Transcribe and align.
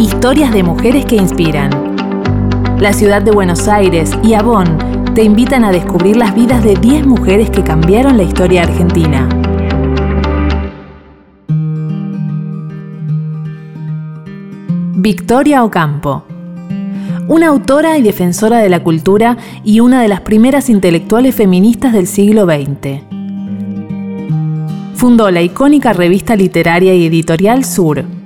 Historias 0.00 0.50
de 0.54 0.62
mujeres 0.62 1.04
que 1.04 1.16
inspiran. 1.16 1.70
La 2.80 2.94
ciudad 2.94 3.20
de 3.20 3.32
Buenos 3.32 3.68
Aires 3.68 4.10
y 4.22 4.32
Avon 4.32 4.78
te 5.14 5.22
invitan 5.22 5.62
a 5.62 5.72
descubrir 5.72 6.16
las 6.16 6.34
vidas 6.34 6.64
de 6.64 6.74
10 6.74 7.06
mujeres 7.06 7.50
que 7.50 7.62
cambiaron 7.62 8.16
la 8.16 8.22
historia 8.22 8.62
argentina. 8.62 9.28
Victoria 14.96 15.62
Ocampo. 15.64 16.24
Una 17.28 17.48
autora 17.48 17.98
y 17.98 18.02
defensora 18.02 18.60
de 18.60 18.70
la 18.70 18.82
cultura 18.82 19.36
y 19.64 19.80
una 19.80 20.00
de 20.00 20.08
las 20.08 20.22
primeras 20.22 20.70
intelectuales 20.70 21.34
feministas 21.34 21.92
del 21.92 22.06
siglo 22.06 22.46
XX. 22.46 23.02
Fundó 24.94 25.30
la 25.30 25.42
icónica 25.42 25.92
revista 25.92 26.36
literaria 26.36 26.94
y 26.94 27.04
editorial 27.04 27.66
Sur. 27.66 28.19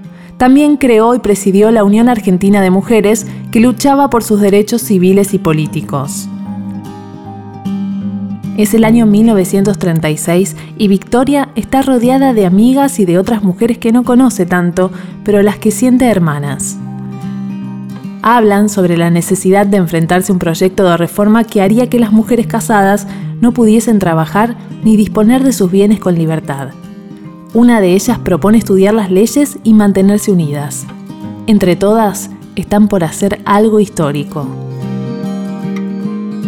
También 0.45 0.77
creó 0.77 1.15
y 1.15 1.21
presidió 1.21 1.71
la 1.71 1.85
Unión 1.85 2.11
Argentina 2.11 2.61
de 2.61 2.69
Mujeres, 2.69 3.27
que 3.51 3.61
luchaba 3.61 4.11
por 4.11 4.23
sus 4.23 4.43
derechos 4.43 4.83
civiles 4.83 5.33
y 5.33 5.39
políticos. 5.39 6.29
Es 8.59 8.75
el 8.75 8.85
año 8.85 9.07
1936 9.07 10.55
y 10.77 10.89
Victoria 10.89 11.49
está 11.55 11.81
rodeada 11.81 12.35
de 12.35 12.45
amigas 12.45 13.01
y 13.01 13.07
de 13.07 13.19
otras 13.19 13.43
mujeres 13.43 13.79
que 13.79 13.91
no 13.91 14.05
conoce 14.05 14.45
tanto, 14.45 14.91
pero 15.25 15.43
las 15.43 15.57
que 15.57 15.71
siente 15.71 16.11
hermanas. 16.11 16.77
Hablan 18.21 18.69
sobre 18.69 18.99
la 18.99 19.09
necesidad 19.09 19.65
de 19.65 19.79
enfrentarse 19.79 20.31
a 20.31 20.35
un 20.35 20.41
proyecto 20.41 20.85
de 20.85 20.99
reforma 20.99 21.45
que 21.45 21.63
haría 21.63 21.89
que 21.89 21.99
las 21.99 22.13
mujeres 22.13 22.47
casadas 22.47 23.07
no 23.41 23.55
pudiesen 23.55 23.99
trabajar 23.99 24.59
ni 24.85 24.99
disponer 24.99 25.43
de 25.43 25.55
sus 25.55 25.71
bienes 25.71 26.01
con 26.01 26.17
libertad. 26.17 26.73
Una 27.55 27.81
de 27.81 27.95
ellas 27.95 28.19
propone 28.19 28.59
estudiar 28.59 28.93
las 28.95 29.11
leyes 29.11 29.59
y 29.63 29.73
mantenerse 29.75 30.31
unidas. 30.31 30.87
Entre 31.47 31.77
todas, 31.77 32.31
están 32.57 32.89
por 32.89 33.05
hacer 33.05 33.41
algo 33.45 33.81
histórico. 33.81 34.47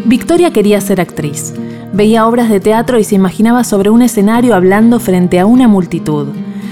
Victoria 0.05 0.53
quería 0.53 0.81
ser 0.81 1.01
actriz 1.01 1.55
Veía 1.97 2.27
obras 2.27 2.51
de 2.51 2.61
teatro 2.61 2.99
y 2.99 3.05
se 3.05 3.15
imaginaba 3.15 3.65
sobre 3.65 3.89
un 3.89 4.03
escenario 4.03 4.55
hablando 4.55 5.01
frente 5.01 5.41
a 5.41 5.47
una 5.47 5.67
multitud. 5.67 6.27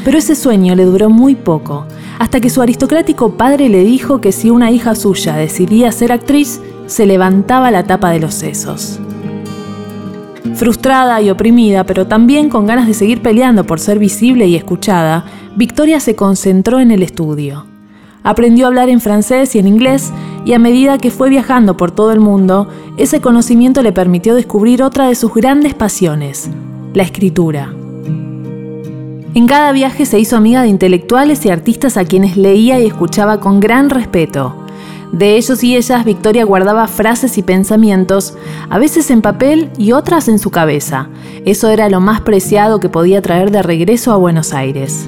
Pero 0.04 0.18
ese 0.18 0.34
sueño 0.34 0.74
le 0.74 0.84
duró 0.84 1.08
muy 1.08 1.34
poco, 1.34 1.86
hasta 2.18 2.40
que 2.40 2.50
su 2.50 2.60
aristocrático 2.60 3.38
padre 3.38 3.70
le 3.70 3.84
dijo 3.84 4.20
que 4.20 4.32
si 4.32 4.50
una 4.50 4.70
hija 4.70 4.94
suya 4.94 5.36
decidía 5.36 5.92
ser 5.92 6.12
actriz, 6.12 6.60
se 6.86 7.06
levantaba 7.06 7.70
la 7.70 7.84
tapa 7.84 8.10
de 8.10 8.20
los 8.20 8.34
sesos. 8.34 9.00
Frustrada 10.56 11.20
y 11.20 11.30
oprimida, 11.30 11.84
pero 11.84 12.06
también 12.06 12.48
con 12.48 12.66
ganas 12.66 12.86
de 12.86 12.94
seguir 12.94 13.22
peleando 13.22 13.64
por 13.64 13.80
ser 13.80 13.98
visible 13.98 14.46
y 14.46 14.54
escuchada, 14.54 15.24
Victoria 15.56 15.98
se 15.98 16.14
concentró 16.14 16.78
en 16.78 16.92
el 16.92 17.02
estudio. 17.02 17.66
Aprendió 18.22 18.64
a 18.64 18.68
hablar 18.68 18.88
en 18.88 19.00
francés 19.00 19.54
y 19.54 19.58
en 19.58 19.66
inglés 19.68 20.12
y 20.46 20.52
a 20.52 20.58
medida 20.58 20.98
que 20.98 21.10
fue 21.10 21.28
viajando 21.28 21.76
por 21.76 21.90
todo 21.90 22.12
el 22.12 22.20
mundo, 22.20 22.68
ese 22.96 23.20
conocimiento 23.20 23.82
le 23.82 23.92
permitió 23.92 24.34
descubrir 24.34 24.82
otra 24.82 25.08
de 25.08 25.16
sus 25.16 25.34
grandes 25.34 25.74
pasiones, 25.74 26.48
la 26.94 27.02
escritura. 27.02 27.72
En 29.34 29.48
cada 29.48 29.72
viaje 29.72 30.06
se 30.06 30.20
hizo 30.20 30.36
amiga 30.36 30.62
de 30.62 30.68
intelectuales 30.68 31.44
y 31.44 31.50
artistas 31.50 31.96
a 31.96 32.04
quienes 32.04 32.36
leía 32.36 32.78
y 32.78 32.86
escuchaba 32.86 33.40
con 33.40 33.58
gran 33.58 33.90
respeto. 33.90 34.63
De 35.14 35.36
ellos 35.36 35.62
y 35.62 35.76
ellas, 35.76 36.04
Victoria 36.04 36.44
guardaba 36.44 36.88
frases 36.88 37.38
y 37.38 37.42
pensamientos, 37.44 38.34
a 38.68 38.80
veces 38.80 39.12
en 39.12 39.22
papel 39.22 39.70
y 39.78 39.92
otras 39.92 40.26
en 40.26 40.40
su 40.40 40.50
cabeza. 40.50 41.08
Eso 41.44 41.70
era 41.70 41.88
lo 41.88 42.00
más 42.00 42.22
preciado 42.22 42.80
que 42.80 42.88
podía 42.88 43.22
traer 43.22 43.52
de 43.52 43.62
regreso 43.62 44.10
a 44.10 44.16
Buenos 44.16 44.52
Aires. 44.52 45.06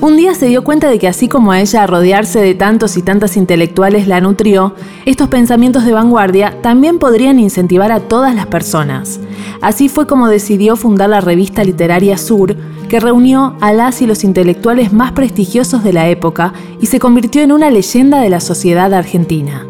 Un 0.00 0.16
día 0.16 0.32
se 0.36 0.46
dio 0.46 0.62
cuenta 0.62 0.88
de 0.88 1.00
que 1.00 1.08
así 1.08 1.26
como 1.26 1.50
a 1.50 1.60
ella 1.60 1.88
rodearse 1.88 2.40
de 2.40 2.54
tantos 2.54 2.96
y 2.96 3.02
tantas 3.02 3.36
intelectuales 3.36 4.06
la 4.06 4.20
nutrió, 4.20 4.76
estos 5.06 5.26
pensamientos 5.28 5.84
de 5.84 5.92
vanguardia 5.92 6.54
también 6.62 7.00
podrían 7.00 7.40
incentivar 7.40 7.90
a 7.90 7.98
todas 7.98 8.32
las 8.32 8.46
personas. 8.46 9.18
Así 9.60 9.88
fue 9.88 10.06
como 10.06 10.28
decidió 10.28 10.76
fundar 10.76 11.10
la 11.10 11.20
revista 11.20 11.64
literaria 11.64 12.16
Sur, 12.16 12.56
que 12.88 13.00
reunió 13.00 13.56
a 13.60 13.72
las 13.72 14.00
y 14.00 14.06
los 14.06 14.24
intelectuales 14.24 14.92
más 14.92 15.12
prestigiosos 15.12 15.84
de 15.84 15.92
la 15.92 16.08
época 16.08 16.54
y 16.80 16.86
se 16.86 16.98
convirtió 16.98 17.42
en 17.42 17.52
una 17.52 17.70
leyenda 17.70 18.20
de 18.20 18.30
la 18.30 18.40
sociedad 18.40 18.92
argentina. 18.94 19.66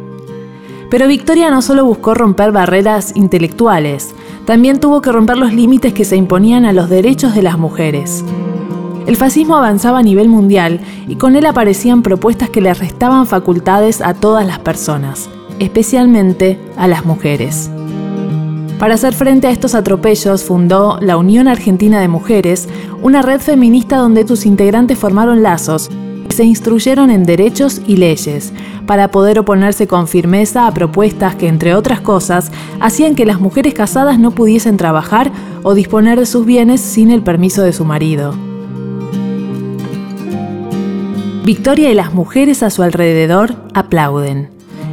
Pero 0.91 1.07
Victoria 1.07 1.51
no 1.51 1.61
solo 1.63 1.85
buscó 1.85 2.15
romper 2.15 2.53
barreras 2.53 3.13
intelectuales, 3.15 4.15
también 4.45 4.81
tuvo 4.81 5.01
que 5.01 5.13
romper 5.13 5.39
los 5.39 5.53
límites 5.53 5.93
que 5.93 6.05
se 6.05 6.17
imponían 6.17 6.65
a 6.65 6.73
los 6.73 6.89
derechos 6.89 7.35
de 7.35 7.43
las 7.43 7.59
mujeres. 7.59 8.25
El 9.07 9.17
fascismo 9.17 9.57
avanzaba 9.57 9.99
a 9.99 10.03
nivel 10.03 10.29
mundial 10.29 10.81
y 11.09 11.17
con 11.17 11.35
él 11.37 11.47
aparecían 11.47 12.03
propuestas 12.03 12.51
que 12.51 12.61
le 12.61 12.75
restaban 12.75 13.27
facultades 13.27 14.03
a 14.03 14.15
todas 14.15 14.47
las 14.47 14.59
personas, 14.61 15.31
especialmente 15.59 16.61
a 16.77 16.87
las 16.87 17.05
mujeres. 17.05 17.71
Para 18.81 18.95
hacer 18.95 19.13
frente 19.13 19.47
a 19.47 19.51
estos 19.51 19.75
atropellos 19.75 20.43
fundó 20.43 20.99
la 21.03 21.19
Unión 21.19 21.49
Argentina 21.49 22.01
de 22.01 22.09
Mujeres, 22.09 22.67
una 23.03 23.21
red 23.21 23.39
feminista 23.39 23.99
donde 23.99 24.27
sus 24.27 24.47
integrantes 24.47 24.99
formaron 24.99 25.43
lazos 25.43 25.91
y 26.27 26.33
se 26.33 26.45
instruyeron 26.45 27.11
en 27.11 27.25
derechos 27.25 27.83
y 27.87 27.97
leyes, 27.97 28.55
para 28.87 29.11
poder 29.11 29.39
oponerse 29.39 29.87
con 29.87 30.09
firmeza 30.09 30.67
a 30.67 30.73
propuestas 30.73 31.35
que, 31.35 31.47
entre 31.47 31.75
otras 31.75 32.01
cosas, 32.01 32.51
hacían 32.81 33.15
que 33.15 33.27
las 33.27 33.39
mujeres 33.39 33.75
casadas 33.75 34.19
no 34.19 34.31
pudiesen 34.31 34.79
trabajar 34.79 35.31
o 35.63 35.75
disponer 35.75 36.19
de 36.19 36.25
sus 36.25 36.47
bienes 36.47 36.81
sin 36.81 37.11
el 37.11 37.23
permiso 37.23 37.61
de 37.61 37.75
su 37.75 37.85
marido. 37.85 38.35
Victoria 41.45 41.91
y 41.91 41.95
las 41.95 42.15
mujeres 42.15 42.63
a 42.63 42.71
su 42.71 42.83
alrededor 42.83 43.57
aplauden. 43.75 44.49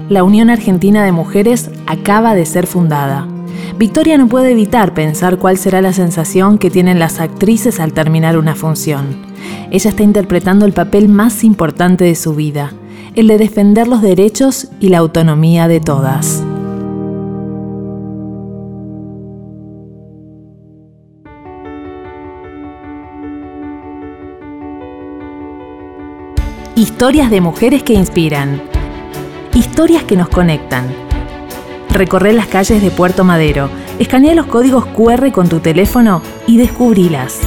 La 0.09 0.25
Unión 0.25 0.49
Argentina 0.49 1.05
de 1.05 1.13
Mujeres 1.13 1.71
acaba 1.85 2.35
de 2.35 2.45
ser 2.45 2.67
fundada. 2.67 3.29
Victoria 3.77 4.17
no 4.17 4.27
puede 4.27 4.51
evitar 4.51 4.93
pensar 4.93 5.37
cuál 5.37 5.57
será 5.57 5.81
la 5.81 5.93
sensación 5.93 6.57
que 6.57 6.69
tienen 6.69 6.99
las 6.99 7.19
actrices 7.19 7.79
al 7.79 7.93
terminar 7.93 8.37
una 8.37 8.55
función. 8.55 9.25
Ella 9.71 9.89
está 9.89 10.03
interpretando 10.03 10.65
el 10.65 10.73
papel 10.73 11.09
más 11.09 11.43
importante 11.43 12.03
de 12.05 12.15
su 12.15 12.33
vida, 12.33 12.73
el 13.15 13.27
de 13.27 13.37
defender 13.37 13.87
los 13.87 14.01
derechos 14.01 14.69
y 14.79 14.89
la 14.89 14.99
autonomía 14.99 15.67
de 15.67 15.79
todas. 15.79 16.43
Historias 26.75 27.31
de 27.31 27.41
mujeres 27.41 27.81
que 27.81 27.93
inspiran. 27.93 28.61
Historias 29.55 30.03
que 30.03 30.15
nos 30.15 30.29
conectan. 30.29 31.06
Recorre 31.97 32.31
las 32.31 32.45
calles 32.45 32.79
de 32.83 32.91
Puerto 32.91 33.23
Madero, 33.23 33.71
escanea 33.97 34.35
los 34.35 34.45
códigos 34.45 34.85
QR 34.85 35.31
con 35.31 35.49
tu 35.49 35.61
teléfono 35.61 36.21
y 36.45 36.57
descubrilas. 36.57 37.39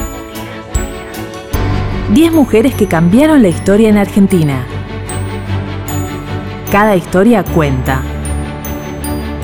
10 2.13 2.33
mujeres 2.33 2.75
que 2.75 2.89
cambiaron 2.89 3.43
la 3.43 3.49
historia 3.49 3.89
en 3.89 3.97
Argentina. 3.97 4.67
Cada 6.73 6.97
historia 6.97 7.45
cuenta. 7.45 8.03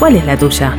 ¿Cuál 0.00 0.16
es 0.16 0.26
la 0.26 0.36
tuya? 0.36 0.74